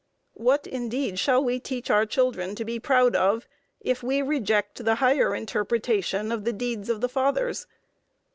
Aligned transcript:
What, 0.33 0.65
indeed, 0.65 1.19
shall 1.19 1.43
we 1.43 1.59
teach 1.59 1.91
our 1.91 2.07
children 2.07 2.55
to 2.55 2.65
be 2.65 2.79
proud 2.79 3.15
of 3.15 3.47
if 3.79 4.01
we 4.01 4.23
reject 4.23 4.83
the 4.83 4.95
higher 4.95 5.35
interpretation 5.35 6.31
of 6.31 6.43
the 6.43 6.53
deeds 6.53 6.89
of 6.89 7.01
the 7.01 7.09
Fathers? 7.09 7.67